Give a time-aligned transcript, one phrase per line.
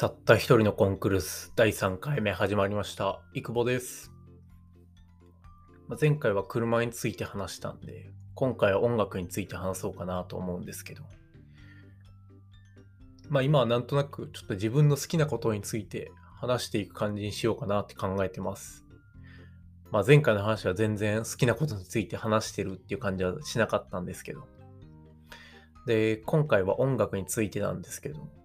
[0.00, 3.20] たった一人のコンクルス第3回目始まりました。
[3.34, 4.10] いくぼです。
[5.88, 11.02] ま前回は車について話したんで、今回は音楽について話そうかなと思うんですけど、
[13.28, 18.86] まあ今はなんとなくちょっと自分の好きなことについて話していく感じにしようかなって考えてます。
[19.90, 24.48] まあ前回の話は全然好きなことについて話してるっていう感じはしなかったんですけど、
[25.86, 28.39] で、今回は音楽についてなんですけど、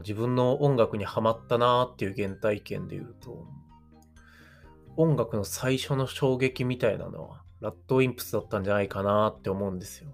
[0.00, 3.46] 自分の音楽にハマったなーっていう原体験で言うと、
[4.96, 10.10] 音楽の最初の衝撃みたいなのは、ラッドインプスだったんじゃないかなって思うんですよ。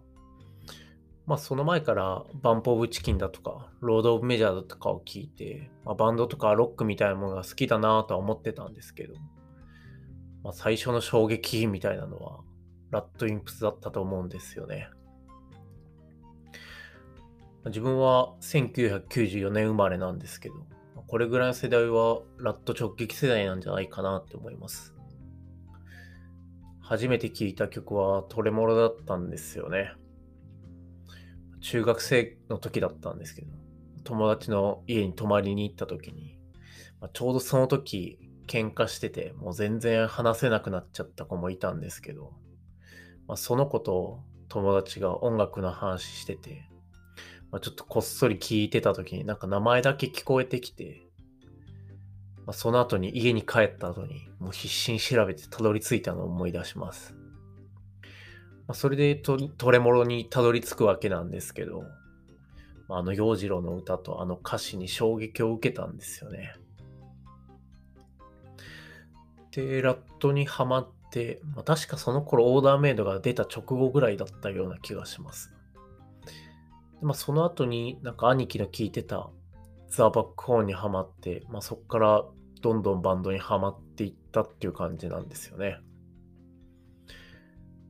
[1.27, 9.15] まあその前からバンプオブチキンだとか、ロードオブメジャーだとかを聞いて、まあ、バンドとかロックみたいなものが好きだなとは思ってたんですけど、
[10.43, 12.41] まあ最初の衝撃みたいなのは、
[12.91, 14.89] ラッドインプスだったと思うんですよね。
[17.67, 20.55] 自分は1994年生まれなんですけど、
[21.07, 24.95] これぐらいの世代はラット直撃世代なんじゃないかなって思います。
[26.81, 29.93] 初めて聴いた曲はトレモロだったんですよね。
[31.61, 33.49] 中学生の時だったんですけど、
[34.05, 36.39] 友達の家に泊まりに行った時に、
[37.01, 42.33] まあちょうどその時喧嘩してて、もう全然話せなくなっちゃった子もいたんですけど、
[43.29, 46.70] まあ、その子と友達が音楽の話してて、
[47.51, 51.03] まあ、ちょっとこっそり聞いてた時になんか名前だけ聞こえてきて、
[52.47, 57.15] まあ、その後に家に帰った後にもう必死に調べてたどり着いたのを思い出します。
[58.67, 61.83] まあ、それでトトレモロにたどり着くわけなんですけど、
[62.89, 66.55] まあ、あの洋次郎の歌とあの歌詞に衝撃を受けたんですよね。
[69.51, 75.53] で、ラットにハマって、まあ、確かその頃オーダーメイドが出た直後ぐらいだったような気がします。
[77.01, 79.31] でまあ、その後になんか兄貴の聴いてた
[79.89, 82.25] ザ・バックホーンにはまって、まあ、そこから
[82.61, 85.79] どんどんバンドにはまっていったっていう感じなんですよね。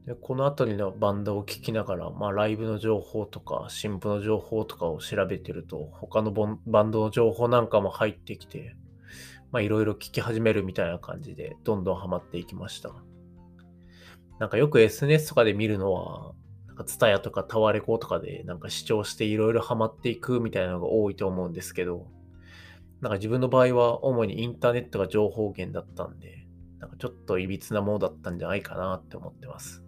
[0.06, 8.76] でこの辺りのバンドを聴きながら、まあ、ライブの情報とか新譜の情報とかを調べてると他のバンドの情報なんかも入ってきて
[9.59, 12.94] いろいろ聞き始めるみたいな感じでどんどんハマっていきました。
[14.38, 16.32] なんかよく SNS とかで見るのは
[16.85, 22.07] ツタヤとかタワレコとかでなんか視聴していろいろハマっていくみたいなのが多いと思うんですけど、
[23.01, 26.47] なんか自分の場合は主にインターネットが情報源だったんで、
[26.79, 29.83] なんかちょっといびつなものだったんじゃないかなって思ってます。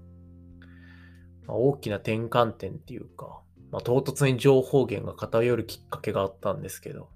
[1.47, 7.09] まあ、大きな転換点っていうか、まあ、唐突に情報源が偏るきっかけがあったんですけど、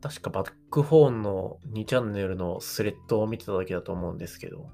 [0.00, 4.70] 確かバックホーンの2チャンネルのスレッドを見てた時だと思うんですけど、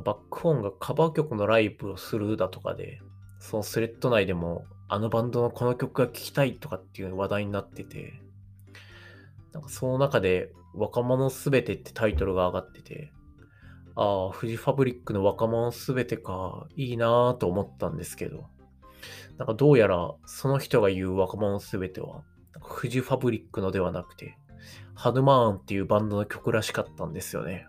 [0.00, 3.00] バックホーンがカバー曲のライブをするだとかで、
[3.38, 8.20] そのスレッド内でも、あのバンドのこの曲が聴きたいとかっていう話題になってて、
[9.52, 13.12] なんかその中で、若者すべてってタイトルが上がってて、
[13.96, 18.46] ああ、フジファブリックの若者すべてか、いいなぁと思ったんですけど、
[19.38, 22.22] なんかどうやらその人が言う若者すべては、
[22.52, 24.36] なんかフジファブリックのではなくて、
[24.94, 27.66] ハヌマーンっていうバンドの曲らしかったんですよね。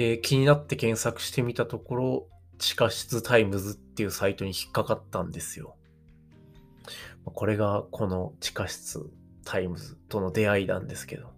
[0.00, 5.76] で、気になって検索してみたところ、地下室タイムズっていうサイトに引っかかったんですよ。
[7.26, 9.10] これがこの地下室
[9.44, 11.34] タイムズとの出会いなんですけど。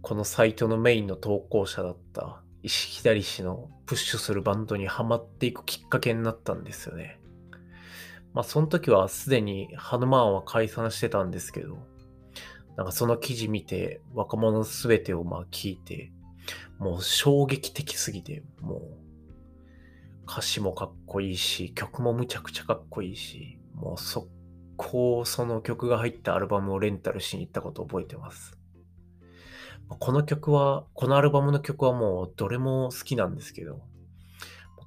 [0.00, 7.20] このサイトのメインの投稿者だった石左氏のプッシュするバンドにハマっていくきっかけになったんですよね。
[8.32, 11.78] まあその時はすでにハヌマーンは解散してたんですけど、
[12.76, 16.12] なんかその記事見て若者すべてをまあ聞いて、
[16.78, 18.80] もう衝撃的すぎて、もう
[20.26, 24.28] 歌詞もかっこいいし、曲もむちゃくちゃかっこいいし、もう速
[24.76, 28.56] 攻その曲が入ったアルバムをレンタルしに行ったことを覚えてます。
[29.88, 33.82] この曲は、このアルバムの曲はもうどれも好きなんですけど、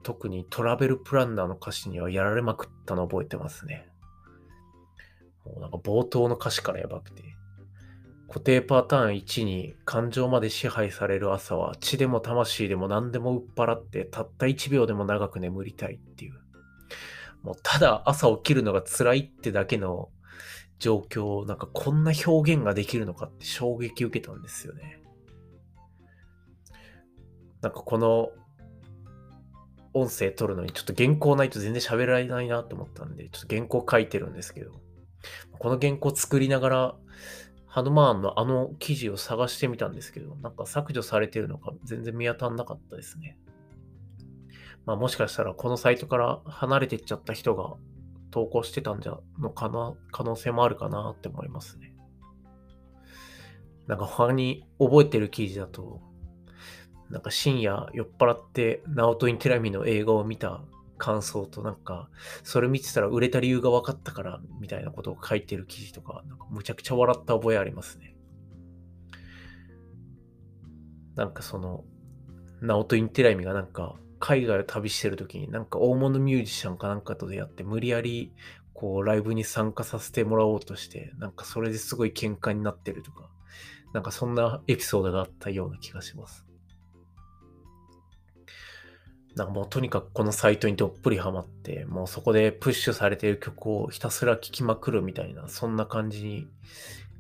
[0.02, 3.88] 特にトラベルプランナーの歌詞にはやられまくったのを覚えてますね。
[5.46, 7.33] もうなんか冒頭の歌詞からやばくて、
[8.34, 16.34] 固定パターン1に感情まで支配される朝は血でも魂でも何でも売っ払ってたった1秒でも長く眠りたいっていう。
[17.44, 20.10] もうただ朝起きるのが辛いってだけの
[20.80, 25.00] 状況、なんかこんな表現ができるのかって衝撃受けたんですよね。
[27.62, 28.32] なんかこの
[29.94, 34.72] 音声取るのにちょっと原稿ないと全然喋られないなと思ったんで、ちょっと原稿書いてるんですけど、
[35.60, 36.96] この原稿作りながら、
[37.74, 43.40] ハヌマーンのあの記事を探してみたんですけど、なんか削除されてるのか全然見当たんなかったですね。
[44.86, 47.74] まあもしかしたらこのサイトから離れていっちゃった人が
[48.30, 51.96] 投稿してたんじゃのかな、可能性もあるかなって思いますね。
[53.88, 56.00] なんか他に覚えてる記事だと、
[57.10, 60.62] なんか深夜酔っ払ってナオト・インテラミの映画を見た
[60.98, 62.10] 感想となんか、
[62.44, 68.16] それ見てたら売れた理由が分かったからみたいなことを書いてる記事とか、なんかむちゃくちゃ笑った覚えありますね。
[71.16, 71.84] なんかその、
[72.62, 78.32] ナオト・インテラミがなんか海外を旅してる時になんか大物ミュージシャンかなんかと出会って無理やり
[78.74, 83.30] こうライブに参加させてもらおうとしてなんかそれですごい喧嘩になってるとか
[83.94, 86.46] なんかそんなエピソードがあったような気がします。
[89.36, 96.48] なんかもうとにかくこのサイトにどっぷりハマって、もうそこでプッシュされている曲をひたすら聴きまくるみたいな、そんな感じに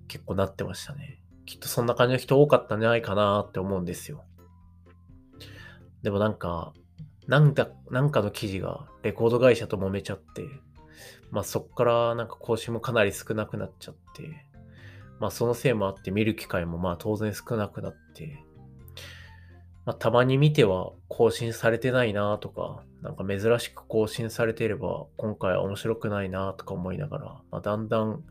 [0.07, 1.19] 結構なってましたね。
[1.45, 4.23] きっとそんな感じの人多かったんじゃないかなって思うんですよ。
[6.03, 6.73] でもなんか、
[7.27, 10.43] なんだ、なんかの記事がレコード会社と揉めちゃって、
[11.31, 14.45] まあそっからなんか更新もかなり少なくなっちゃって、
[15.19, 18.37] まあそのせいもあって見る機会もまあ当然少なくなって、
[19.85, 28.23] まあたまに見ては更新されてないなとか、なんか珍しく更新されていれば今回は面白くないなとか思いながら、まあだんだん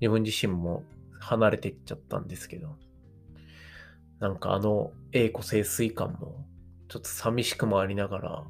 [0.00, 0.84] 自分自身も
[1.20, 2.76] 離れていっちゃったんですけど、
[4.20, 6.44] なんかあの栄枯盛衰感も
[6.88, 8.44] ちょっと寂しくもありながら、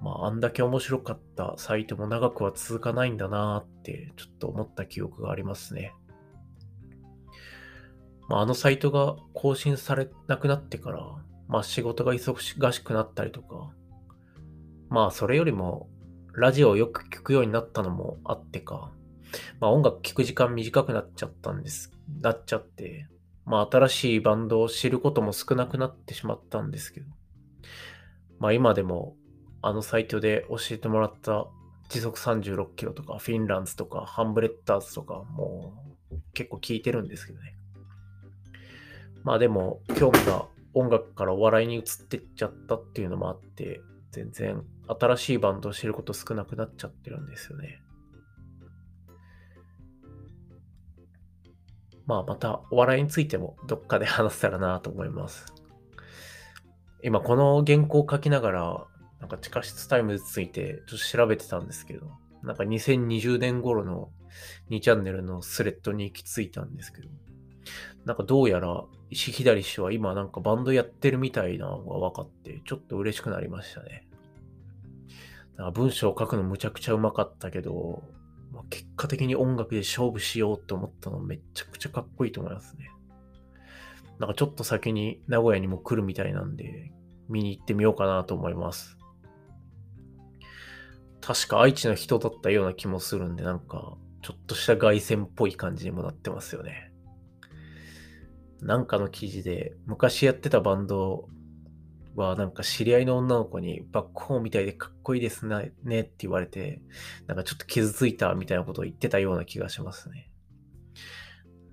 [0.00, 5.92] まあ、あんだけ面白かったサイトも長くは続かないんだなって、ちょっと思った記憶がありますね。
[8.28, 11.16] まあ、あのサイトが更新されなくなってから、
[11.48, 13.70] まあ、仕事が忙しくなったりとか、
[14.90, 15.88] まあ、それよりも、
[16.34, 18.92] ラジオをよく聞くようになったのもあってか、
[19.60, 21.90] まあ、音楽聴く時間短くなっちゃったんです、
[22.20, 23.08] なっちゃって、
[23.44, 27.06] まあ、新しいバンドを知ることも少なくなってしまったんですけど、
[28.38, 29.16] まあ、今でも、
[29.62, 31.48] あのサイトで教えてもらった
[31.88, 35.72] 時速36キロとか、フィンランズとか、ハンブレッダーズとか、も
[36.12, 37.56] う結構聞いてるんですけどね。
[39.24, 40.46] まあでも、興味が
[40.78, 43.80] 音楽からお笑いに移ってっちゃったっていうのもあって、
[44.12, 47.82] 全然新しいバンドを知ること少なくなっちゃってるんですよね。
[52.06, 55.46] まあまたお笑いについてもどっかで話せたらなと思います。
[57.02, 58.86] 今この原稿を書きながら、
[59.20, 62.06] なんか地下室タイムについてちょっと調べてたんですけど、
[62.44, 64.10] なんか2020年頃の
[64.70, 67.08] 2チャンネルのスレッドに行き着いたんですけど、
[68.08, 74.08] なんかどうやら石左氏は今なんかバンドやってるみたいなのが分かって、ちょっと嬉しくなりましたね。
[75.58, 78.02] なんか文章を書くのむちゃくちゃうまかったけど、
[78.50, 82.90] まあ、結果的に音楽で勝負しようって思ったのめちゃくちゃかっこいいと思いますね。
[84.18, 86.90] なんかちょっと先に名古屋にも来るみたいなんで、
[87.28, 88.96] 見に行ってみようかなと思います。
[91.20, 96.88] 確か愛知の人だったような気もするんで、なんか、ちょっとした凱旋っぽい感じにもなってますよね。
[98.60, 101.28] なんかの記事で、昔やってたバンド
[102.16, 106.82] はなんか知り合いの女の子にバックホーンみたいでかっこいいですねって言われて、
[107.26, 110.30] なんかちょっと傷ついたみたいなことを言ってたような気がしますね。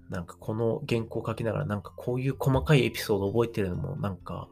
[0.09, 4.47] なんかこの原稿を書きながらなんかこういう細かいエピソード覚えてるのもなんか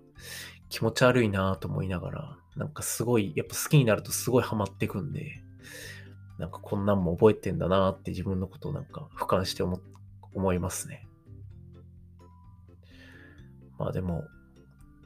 [0.69, 5.43] 気持ち悪いなと思いながら、なんかすごい、やっぱ好きになるとすごいハマってくんで、
[6.39, 9.79] なんかこんなんも覚えてんだなって自分のことをなんか俯瞰して思
[10.33, 11.07] 思いますね。
[13.77, 14.23] まあでも、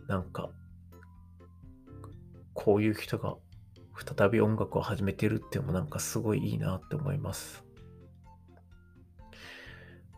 [0.07, 0.49] なんか
[2.53, 3.35] こういう人が
[3.95, 7.63] 再び音楽を始めてるっていうのもなんかすごいいいなって思います。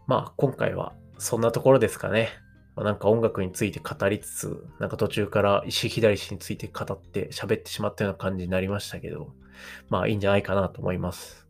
[0.07, 2.29] まあ今回はそんなところですかね。
[2.75, 9.33] まあ、なんか音楽について語りつつ、なんか途中から石左氏について語って喋ってしまったような感じになりましたけど、
[9.89, 11.45] まあいいんじゃないかなと思います。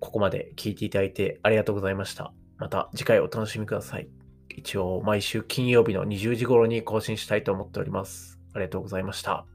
[0.00, 2.32] ここまで聞いていただいてありがとうございました。
[2.58, 4.08] また次回お楽しみください。
[4.56, 8.38] 一応毎週金曜日の20時頃に更新したいと思っております。
[8.54, 9.46] ありがとうございました。